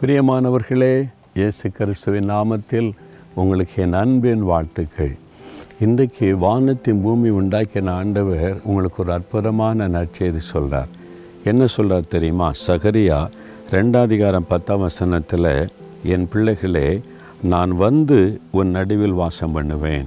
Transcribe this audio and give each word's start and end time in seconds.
பிரியமானவர்களே 0.00 1.08
இயேசு 1.34 1.70
கிறிஸ்துவின் 1.70 2.30
நாமத்தில் 2.30 2.92
உங்களுக்கு 3.34 3.82
என் 3.82 3.92
அன்பின் 3.92 4.42
வாழ்த்துக்கள். 4.42 5.16
இன்றைக்கு 5.80 6.36
வானத்தின் 6.36 7.00
பூமி 7.02 7.30
உண்டாக்கின 7.30 7.90
ஆண்டவர் 7.90 8.60
உங்களுக்கு 8.64 9.02
ஒரு 9.02 9.12
அற்புதமான 9.12 9.88
நற்செய்தி 9.88 10.36
சொல்கிறார் 10.36 10.86
என்ன 11.44 11.66
சொல்கிறார் 11.66 12.06
தெரியுமா? 12.08 12.50
சகரியா 12.66 13.30
ரெண்டாதிகாரம் 13.70 14.48
பத்தாம் 14.48 14.80
வசனத்தில் 14.80 15.68
என் 16.04 16.28
பிள்ளைகளே 16.28 17.00
நான் 17.42 17.76
வந்து 17.76 18.40
உன் 18.50 18.70
நடுவில் 18.70 19.12
வாசம் 19.12 19.52
பண்ணுவேன். 19.52 20.06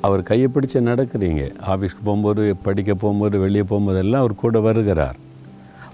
அவர் 0.00 0.22
கையை 0.22 0.48
பிடிச்சி 0.54 0.76
நடக்கிறீங்க. 0.76 1.54
ஆஃபீஸ்க்கு 1.66 2.04
போகும்போது 2.04 2.56
படிக்க 2.62 2.94
போகும்போது 2.94 3.38
வெளியே 3.38 3.64
போகும்போதெல்லாம் 3.70 4.24
அவர் 4.24 4.34
கூட 4.34 4.60
வருகிறார். 4.60 5.16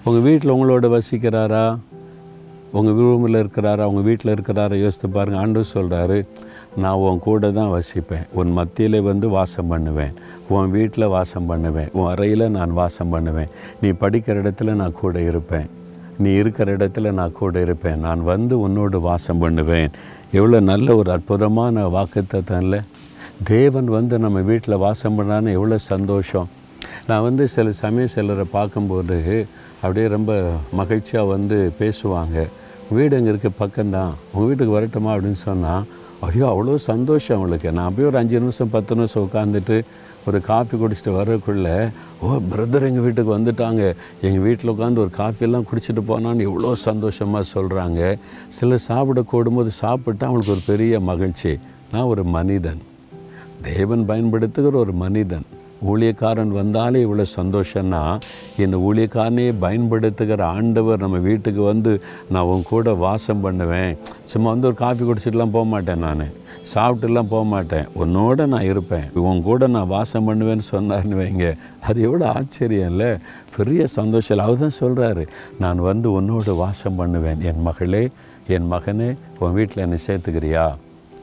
உங்கள் 0.04 0.22
வீட்டில் 0.22 0.52
உங்களோட 0.52 0.98
வசிக்கிறாரா? 0.98 1.78
உங்கள் 2.78 2.96
ரூமில் 2.98 3.38
இருக்கிறாரா 3.42 3.84
உங்கள் 3.90 4.06
வீட்டில் 4.08 4.32
இருக்கிறாரா 4.34 4.76
யோசித்து 4.82 5.08
பாருங்கள் 5.14 5.40
ஆண்டு 5.42 5.60
சொல்கிறாரு 5.74 6.18
நான் 6.82 7.00
உன் 7.06 7.18
கூட 7.24 7.50
தான் 7.56 7.70
வசிப்பேன். 7.76 8.26
உன் 8.40 8.50
மத்தியில் 8.58 8.96
வந்து 9.08 9.26
வாசம் 9.36 9.70
பண்ணுவேன். 9.72 10.12
உன் 10.56 10.70
வீட்டில் 10.76 11.12
வாசம் 11.14 11.48
பண்ணுவேன். 11.50 11.90
உன் 11.98 12.10
அறையில் 12.12 12.44
நான் 12.58 12.72
வாசம் 12.80 13.12
பண்ணுவேன். 13.14 13.50
நீ 13.80 13.88
படிக்கிற 14.02 14.42
இடத்துல 14.42 14.74
நான் 14.80 14.98
கூட 15.00 15.16
இருப்பேன். 15.30 15.66
நீ 16.22 16.30
இருக்கிற 16.42 16.76
இடத்துல 16.76 17.12
நான் 17.18 17.36
கூட 17.40 17.60
இருப்பேன். 17.66 17.98
நான் 18.06 18.22
வந்து 18.32 18.54
உன்னோடு 18.66 19.00
வாசம் 19.10 19.42
பண்ணுவேன். 19.44 19.90
எவ்வளோ 20.38 20.60
நல்ல 20.72 20.96
ஒரு 21.00 21.10
அற்புதமான 21.16 21.84
வாக்குத்தத்தம்ல 21.96 22.78
தேவன் 23.52 23.90
வந்து 23.98 24.14
நம்ம 24.26 24.38
வீட்டில் 24.52 24.82
வாசம் 24.86 25.18
பண்ணான்னு 25.18 25.56
எவ்வளோ 25.58 25.78
சந்தோஷம். 25.92 26.48
நான் 27.08 27.26
வந்து 27.28 27.44
சில 27.56 27.68
சமயம் 27.82 28.14
சிலரை 28.14 28.46
பார்க்கும்போது 28.56 29.18
அப்படியே 29.82 30.06
ரொம்ப 30.16 30.32
மகிழ்ச்சியாக 30.78 31.30
வந்து 31.34 31.58
பேசுவாங்க. 31.82 32.38
வீடு 32.96 33.16
எங்கே 33.16 33.32
இருக்க 33.32 33.50
பக்கம்தான். 33.62 34.12
உங்கள் 34.32 34.48
வீட்டுக்கு 34.48 34.76
வரட்டுமா 34.76 35.10
அப்படின்னு 35.14 35.40
சொன்னால் 35.48 35.84
ஐயோ 36.26 36.46
அவ்வளோ 36.52 36.74
சந்தோஷம் 36.74 37.36
அவங்களுக்கு. 37.36 37.68
நான் 37.76 37.86
அப்படியே 37.88 38.08
ஒரு 38.08 38.18
அஞ்சு 38.20 38.38
நிமிஷம் 38.38 38.70
பத்து 38.70 38.94
நிமிஷம் 38.94 39.26
உட்காந்துட்டு 39.26 39.76
ஒரு 40.28 40.38
காஃபி 40.48 40.74
குடிச்சிட்டு 40.78 41.12
வரக்குள்ளே 41.18 41.76
ஓ 42.22 42.30
பிரதர் 42.50 42.86
எங்கள் 42.88 43.04
வீட்டுக்கு 43.04 43.36
வந்துட்டாங்க. 43.36 43.82
எங்கள் 44.26 44.44
வீட்டில் 44.46 44.72
உட்காந்து 44.72 45.02
ஒரு 45.04 45.12
காஃபியெல்லாம் 45.20 45.66
குடிச்சிட்டு 45.70 46.02
போனான்னு 46.10 46.46
எவ்வளோ 46.48 46.74
சந்தோஷமாக 46.74 47.50
சொல்கிறாங்க 47.54 48.00
சிலர் 48.56 48.86
சாப்பிட 48.88 49.22
கூடும்போது 49.32 49.72
சாப்பிட்டு 49.84 50.26
அவங்களுக்கு 50.26 50.56
ஒரு 50.56 50.64
பெரிய 50.66 51.00
மகிழ்ச்சி. 51.10 51.52
நான் 51.92 52.10
ஒரு 52.14 52.24
மனிதன். 52.36 52.82
தேவன் 53.62 54.04
பயன்படுத்துகிற 54.06 54.78
ஒரு 54.78 54.92
மனிதன். 55.04 55.48
ஊழியக்காரன் 55.88 56.52
வந்தாலே 56.60 57.04
இவ்வளோ 57.06 57.24
சந்தோஷம்னா 57.36 58.18
இந்த 58.56 58.76
ஊழியக்காரனே 58.76 59.54
பயன்படுத்துகிற 59.64 60.44
ஆண்டவர் 60.46 60.98
நம்ம 60.98 61.18
வீட்டுக்கு 61.18 61.62
வந்து 61.62 62.00
நான் 62.28 62.48
உன் 62.52 62.62
கூட 62.62 62.94
வாசம் 62.94 63.40
பண்ணுவேன். 63.40 63.96
சும்மா 64.24 64.50
வந்து 64.50 64.66
ஒரு 64.66 64.74
காஃபி 64.74 65.04
குடிச்சிட்டுலாம் 65.04 65.56
போக 65.56 65.64
மாட்டேன் 65.64 65.98
நான். 65.98 66.26
சாப்பிட்டுலாம் 66.74 67.30
போக 67.34 67.44
மாட்டேன். 67.44 67.86
உன்னோட 68.02 68.46
நான் 68.46 68.62
இருப்பேன். 68.62 69.06
உன் 69.14 69.42
கூட 69.42 69.66
நான் 69.66 69.86
வாசம் 69.86 70.28
பண்ணுவேன்னு 70.28 70.66
சொன்னார்னு 70.72 71.18
வைங்க. 71.22 71.56
அது 71.80 72.00
எவ்வளோ 72.00 72.32
ஆச்சரியம் 72.32 72.90
இல்லை? 72.90 73.10
பெரிய 73.56 73.86
சந்தோஷம் 73.86 74.38
இல்லை. 74.38 74.46
அவர் 74.46 74.64
தான் 74.64 74.80
சொல்கிறாரு 74.82 75.26
நான் 75.58 75.78
வந்து 75.78 76.20
உன்னோட 76.20 76.56
வாசம் 76.56 76.94
பண்ணுவேன். 76.94 77.40
என் 77.40 77.62
மகளே 77.62 78.10
என் 78.46 78.72
மகனே 78.72 79.16
உன் 79.38 79.52
வீட்டில் 79.52 79.84
என்னை 79.84 79.98
சேர்த்துக்கிறியா? 80.06 80.76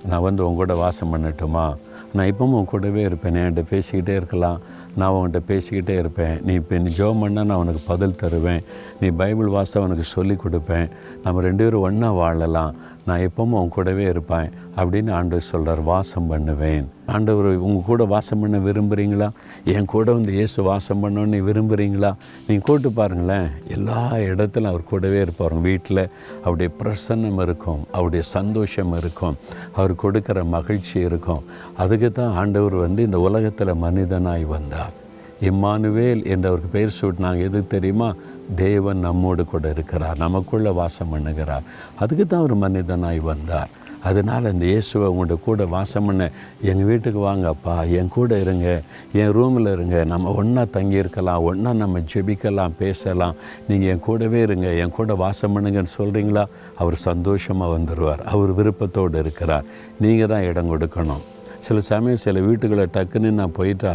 நான் 0.05 0.21
வந்து 0.21 0.45
உன் 0.47 0.55
கூட 0.55 0.75
வாசம் 0.75 1.14
பண்ணட்டுமா? 1.14 1.75
நான் 2.13 2.33
இப்பவும் 2.33 2.55
உன் 2.58 2.66
கூடவே 2.66 3.02
இருப்பேன். 3.02 3.36
என்கிட்ட 3.36 3.63
பேசிக்கிட்டே 3.69 4.16
இருக்கலாம். 4.16 4.59
நான் 4.95 5.11
உன்கிட்ட 5.11 5.39
பேசிக்கிட்டே 5.47 5.97
இருப்பேன். 5.97 6.39
நீ 6.44 6.53
இப்போ 6.53 6.77
நீ 6.77 6.94
ஜோம் 6.97 7.23
பண்ணால் 7.23 7.45
நான் 7.45 7.52
உனக்கு 7.52 7.80
பதில் 7.88 8.16
தருவேன். 8.16 8.64
நீ 8.99 9.08
பைபிள் 9.08 9.47
வாசம் 9.47 9.83
உனக்கு 9.83 10.03
சொல்லி 10.03 10.33
கொடுப்பேன். 10.33 10.89
நம்ம 11.23 11.41
ரெண்டு 11.41 11.64
பேரும் 11.64 11.81
ஒன்றா 11.81 12.11
வாழலாம். 12.11 12.75
நான் 13.08 13.23
எப்பவும் 13.27 13.58
உன் 13.59 13.73
கூடவே 13.75 14.05
இருப்பேன் 14.13 14.47
அப்படின்னு 14.80 15.11
ஆண்டவர் 15.17 15.50
சொல்கிறார் 15.52 15.81
வாசம் 15.89 16.30
பண்ணுவேன். 16.31 16.88
ஆண்டவர் 17.16 17.47
உங்கள் 17.67 17.86
கூட 17.89 18.05
வாசம் 18.14 18.41
பண்ண 18.41 18.58
விரும்புகிறீங்களா 18.66 19.30
என் 19.73 19.89
கூட 19.93 20.08
வந்து 20.17 20.31
இயேசு 20.37 20.59
வாசம் 20.70 21.02
பண்ணணும்னு 21.04 21.39
விரும்புகிறீங்களா 21.49 22.11
நீங்கள் 22.48 22.67
கூட்டு 22.70 22.92
பாருங்களேன் 22.99 23.48
எல்லா 23.76 24.02
இடத்துலையும் 24.31 24.71
அவர் 24.73 24.89
கூடவே 24.92 25.20
இருப்பார். 25.26 25.55
வீட்டில் 25.70 26.04
அவருடைய 26.43 26.71
பிரசன்னம் 26.81 27.42
இருக்கும் 27.48 27.81
அவருடைய 27.95 28.26
சந்தோஷம் 28.36 28.93
இருக்கும் 29.02 29.39
அவர் 29.77 29.95
கொடுக்குற 30.05 30.45
மகிழ்ச்சி 30.58 30.98
இருக்கும். 31.10 31.43
அதுக்கு 31.83 32.11
தான் 32.21 32.37
ஆண்டவர் 32.43 32.77
வந்து 32.86 33.04
இந்த 33.10 33.20
உலகத்தில் 33.30 33.81
மனிதனாய் 33.87 34.48
வந்தார். 34.55 34.95
இம்மானுவேல் 35.42 36.25
என்று 36.25 36.48
அவருக்கு 36.48 36.75
பெயர் 36.77 36.98
சூட்டினாங்க. 37.02 37.37
எதுக்கு 37.37 37.67
தெரியுமா? 37.67 38.15
தேவன் 38.55 38.98
நம்மோடு 38.98 39.45
கூட 39.45 39.70
இருக்கிறார். 39.70 40.17
நமக்குள்ளே 40.17 40.70
வாசம் 40.70 41.14
பண்ணுகிறார். 41.14 41.61
அதுக்கு 41.99 42.27
தான் 42.27 42.42
ஒரு 42.42 42.55
மனிதனாய் 42.55 43.20
வந்தார். 43.20 43.70
அதனால் 44.03 44.52
இந்த 44.52 44.65
இயேசுவை 44.65 45.08
உங்கள்கிட்ட 45.11 45.43
கூட 45.43 45.65
வாசம் 45.65 46.05
பண்ண. 46.05 46.31
எங்கள் 46.61 46.86
வீட்டுக்கு 46.86 47.20
வாங்கப்பா 47.20 47.89
என் 47.89 48.08
கூட 48.08 48.39
இருங்க. 48.39 48.81
என் 49.14 49.31
ரூமில் 49.31 49.71
இருங்க. 49.71 50.03
நம்ம 50.03 50.33
ஒன்றா 50.33 50.64
தங்கியிருக்கலாம். 50.64 51.42
ஒன்றா 51.42 51.73
நம்ம 51.73 51.99
ஜெபிக்கலாம் 51.99 52.77
பேசலாம். 52.77 53.36
நீங்கள் 53.67 53.89
என் 53.89 53.99
கூடவே 53.99 54.42
இருங்க. 54.42 54.73
என் 54.73 54.89
கூட 54.89 55.15
வாசம் 55.15 55.55
பண்ணுங்கன்னு 55.55 55.95
சொல்கிறீங்களா 55.98 56.45
அவர் 56.75 56.95
சந்தோஷமாக 56.95 57.77
வந்துடுவார் 57.77 58.19
அவர் 58.19 58.54
விருப்பத்தோடு 58.54 59.19
இருக்கிறார். 59.19 59.65
நீங்கள் 59.99 60.27
தான் 60.27 60.43
இடம் 60.43 60.71
கொடுக்கணும். 60.75 61.23
சில 61.65 61.79
சமயம் 61.89 62.21
சில 62.23 62.41
வீட்டுக்குள்ளே 62.47 62.85
டக்குன்னு 62.95 63.29
நான் 63.39 63.57
போயிட்டா 63.57 63.93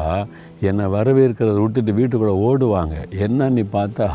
என்னை 0.69 0.85
வரவேற்கிறத 0.95 1.61
விட்டுட்டு 1.63 1.93
வீட்டுக்குள்ளே 1.99 2.35
ஓடுவாங்க. 2.49 2.97
என்னன்னு 3.27 3.63
பார்த்தா 3.77 4.07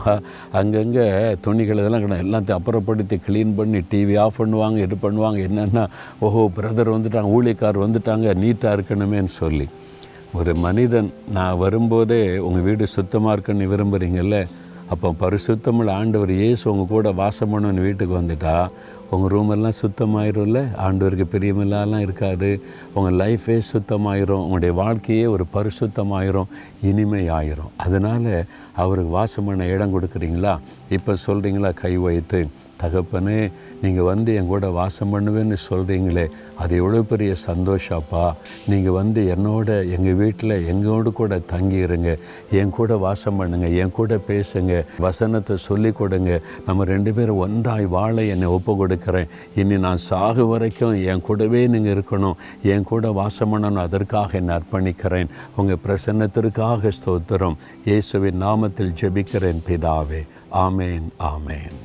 அங்கங்கே 0.60 1.06
துணிகள் 1.46 1.82
இதெல்லாம் 1.82 2.04
கிடையாது 2.04 2.26
எல்லாத்தையும் 2.28 2.60
அப்புறப்படுத்தி 2.60 3.18
க்ளீன் 3.28 3.56
பண்ணி 3.58 3.82
டிவி 3.94 4.16
ஆஃப் 4.26 4.40
பண்ணுவாங்க 4.42 4.78
இது 4.88 4.98
பண்ணுவாங்க. 5.06 5.40
என்னென்னா 5.48 5.84
ஓஹோ 6.28 6.44
பிரதர் 6.60 6.96
வந்துட்டாங்க 6.96 7.34
ஊழியக்கார் 7.38 7.84
வந்துட்டாங்க 7.86 8.36
நீட்டாக 8.44 8.78
இருக்கணுமேன்னு 8.78 9.34
சொல்லி. 9.42 9.68
ஒரு 10.40 10.54
மனிதன் 10.68 11.10
நான் 11.36 11.60
வரும்போதே 11.66 12.22
உங்கள் 12.48 12.66
வீடு 12.70 12.88
சுத்தமாக 12.98 13.36
இருக்குன்னு 13.36 13.72
விரும்புகிறீங்கல்ல 13.74 14.40
அப்போ 14.94 15.08
பரிசுத்தமிழ் 15.22 15.90
ஆண்டவர் 16.00 16.32
இயேசு 16.42 16.64
உங்கள் 16.72 16.92
கூட 16.92 17.12
வாசம் 17.22 17.52
பண்ணுன்னு 17.54 17.86
வீட்டுக்கு 17.86 18.14
வந்துட்டா 18.20 18.54
உங்கள் 19.10 19.40
ரூமெல்லாம் 19.40 19.78
சுத்தமாயிரும்ல? 19.82 20.62
ஆண்டவருக்கு 20.84 21.26
பிரியமில்லாலாம் 21.32 22.00
இருக்காது. 22.00 22.62
உங்கள் 22.94 23.14
லைஃபே 23.14 23.62
சுத்தமாயிரும். 23.74 24.44
உங்களுடைய 24.46 24.74
வாழ்க்கையே 24.74 25.26
ஒரு 25.26 25.46
பரிசுத்தமாயிரும். 25.54 26.52
இனிமை 26.84 27.30
ஆயிரும் 27.30 27.74
அதனால் 27.78 28.46
அவருக்கு 28.76 29.12
வாசம் 29.12 29.46
பண்ண 29.46 29.66
இடம் 29.66 30.00
கொடுக்குறீங்களா? 30.00 30.60
இப்போ 30.90 31.14
சொல்கிறீங்களா 31.28 31.74
கை 31.74 31.98
வைத்து. 31.98 32.48
தகப்பனே 32.82 33.40
நீங்கள் 33.82 34.08
வந்து 34.10 34.30
என் 34.40 34.52
கூட 34.52 34.68
வாசம் 34.78 35.12
பண்ணுவேன்னு 35.14 35.58
சொல்கிறீங்களே 35.70 36.26
அது 36.62 36.74
எவ்வளோ 36.82 37.00
பெரிய 37.10 37.32
சந்தோஷப்பா. 37.48 38.24
நீங்கள் 38.72 38.96
வந்து 39.00 39.22
என்னோட 39.34 39.70
எங்கள் 39.96 40.18
வீட்டில் 40.22 40.56
எங்களோடு 40.72 41.10
கூட 41.20 41.40
தங்கி 41.54 41.80
இருங்க 41.88 42.12
என் 42.60 42.74
கூட 42.78 42.98
வாசம் 43.06 43.38
பண்ணுங்கள் 43.40 43.76
என் 43.82 43.96
கூட 43.98 44.20
பேசுங்க 44.30 44.80
வசனத்தை 45.06 45.58
சொல்லி 45.68 45.92
கொடுங்க. 46.00 46.32
நம்ம 46.68 46.86
ரெண்டு 46.94 47.14
பேரும் 47.18 47.42
ஒன்றாய் 47.46 47.88
வாழ 47.98 48.16
என்னை 48.36 48.50
ஒப்பு 48.58 48.76
கொடுக்குறேன். 48.82 49.30
இனி 49.62 49.78
நான் 49.88 50.06
சாகு 50.10 50.46
வரைக்கும் 50.54 50.96
என் 51.12 51.26
கூடவே 51.28 51.62
நீங்கள் 51.74 51.96
இருக்கணும் 51.96 52.40
என் 52.76 52.88
கூட 52.92 53.12
வாசம் 53.22 53.52
பண்ணணும் 53.54 53.86
அதற்காக 53.88 54.38
என்னை 54.42 54.56
அர்ப்பணிக்கிறேன். 54.60 55.32
உங்கள் 55.60 55.84
பிரசன்னத்திற்காக 55.86 56.92
ஸ்தோத்திரம். 57.00 57.60
இயேசுவின் 57.90 58.42
நாமத்தில் 58.46 58.98
ஜெபிக்கிறேன் 59.02 59.64
பிதாவே. 59.70 60.24
ஆமேன் 60.66 61.08
ஆமேன். 61.34 61.78